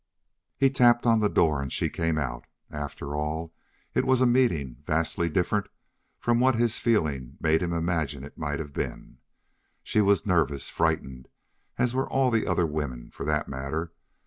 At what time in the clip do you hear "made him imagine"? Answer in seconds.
7.39-8.23